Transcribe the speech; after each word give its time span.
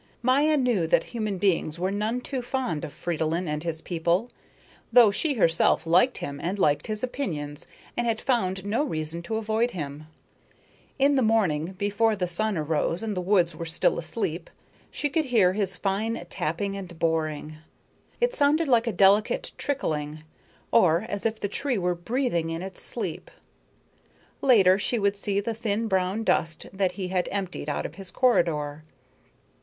Maya 0.23 0.57
knew 0.57 0.87
that 0.87 1.03
human 1.13 1.37
beings 1.37 1.77
were 1.77 1.91
none 1.91 2.21
too 2.21 2.41
fond 2.41 2.83
of 2.83 2.91
Fridolin 2.91 3.47
and 3.47 3.61
his 3.61 3.81
people, 3.81 4.31
though 4.91 5.11
she 5.11 5.35
herself 5.35 5.85
liked 5.85 6.17
him 6.17 6.39
and 6.41 6.57
liked 6.57 6.87
his 6.87 7.03
opinions 7.03 7.67
and 7.95 8.07
had 8.07 8.19
found 8.19 8.65
no 8.65 8.83
reason 8.83 9.21
to 9.21 9.35
avoid 9.35 9.69
him. 9.69 10.07
In 10.97 11.17
the 11.17 11.21
morning 11.21 11.73
before 11.73 12.15
the 12.15 12.25
sun 12.25 12.57
arose 12.57 13.03
and 13.03 13.15
the 13.15 13.21
woods 13.21 13.55
were 13.55 13.67
still 13.67 13.99
asleep, 13.99 14.49
she 14.89 15.07
would 15.13 15.25
hear 15.25 15.53
his 15.53 15.75
fine 15.75 16.25
tapping 16.31 16.75
and 16.75 16.97
boring. 16.97 17.57
It 18.19 18.33
sounded 18.33 18.67
like 18.67 18.87
a 18.87 18.91
delicate 18.91 19.51
trickling, 19.59 20.23
or 20.71 21.05
as 21.09 21.27
if 21.27 21.39
the 21.39 21.47
tree 21.47 21.77
were 21.77 21.93
breathing 21.93 22.49
in 22.49 22.63
its 22.63 22.81
sleep. 22.81 23.29
Later 24.41 24.79
she 24.79 24.97
would 24.97 25.15
see 25.15 25.39
the 25.39 25.53
thin 25.53 25.87
brown 25.87 26.23
dust 26.23 26.65
that 26.73 26.93
he 26.93 27.09
had 27.09 27.29
emptied 27.31 27.69
out 27.69 27.85
of 27.85 27.93
his 28.01 28.09
corridor. 28.09 28.83